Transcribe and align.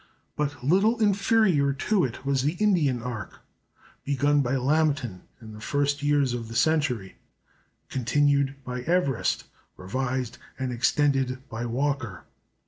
But 0.35 0.63
little 0.63 0.99
inferior 0.99 1.73
to 1.73 2.03
it 2.03 2.25
was 2.25 2.41
the 2.41 2.53
Indian 2.53 3.03
arc, 3.03 3.41
begun 4.03 4.41
by 4.41 4.55
Lambton 4.55 5.21
in 5.39 5.53
the 5.53 5.61
first 5.61 6.01
years 6.01 6.33
of 6.33 6.47
the 6.47 6.55
century, 6.55 7.17
continued 7.87 8.55
by 8.63 8.81
Everest, 8.81 9.43
revised 9.77 10.39
and 10.57 10.71
extended 10.71 11.47
by 11.49 11.67
Walker. 11.67 12.23